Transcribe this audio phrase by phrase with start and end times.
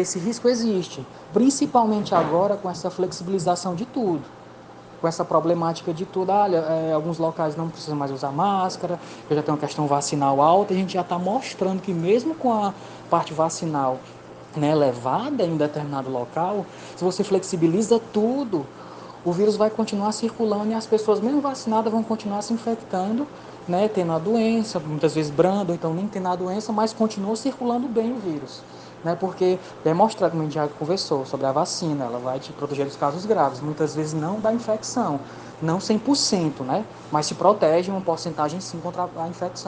[0.00, 4.38] esse risco existe, principalmente agora com essa flexibilização de tudo
[5.00, 6.30] com essa problemática de tudo.
[6.30, 8.98] Olha, é, alguns locais não precisam mais usar máscara,
[9.30, 12.74] já tem uma questão vacinal alta, a gente já está mostrando que mesmo com a
[13.08, 13.98] parte vacinal
[14.56, 18.66] né, elevada em um determinado local, se você flexibiliza tudo,
[19.24, 23.26] o vírus vai continuar circulando e as pessoas, mesmo vacinadas, vão continuar se infectando,
[23.66, 27.86] né, tendo a doença, muitas vezes brando, então nem tendo a doença, mas continua circulando
[27.86, 28.62] bem o vírus
[29.04, 29.16] né?
[29.18, 32.86] Porque é mostrado, como a gente já conversou, sobre a vacina, ela vai te proteger
[32.86, 35.20] dos casos graves, muitas vezes não da infecção,
[35.60, 36.84] não 100%, né?
[37.10, 39.66] Mas te protege uma porcentagem sim contra a infecção.